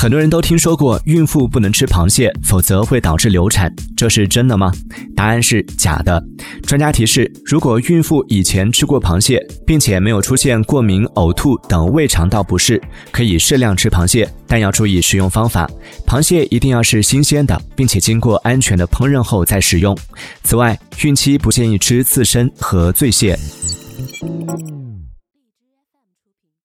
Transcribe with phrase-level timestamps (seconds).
[0.00, 4.72] 很多人都听说过孕妇不能吃螃蟹否则会导致流产这是真的吗？
[5.16, 6.22] 答案是假的
[6.62, 12.80] 专家提示如果孕妇以前吃过螃蟹并且没有出现过敏呕吐等胃肠道不适
[13.10, 15.68] 可以适量吃螃蟹但要注意食用方法
[16.06, 19.98] 螃蟹一定要是新鲜的并且经过安全的烹饪后再食用。
[20.44, 23.36] 此外孕期不建议吃刺身和醉蟹。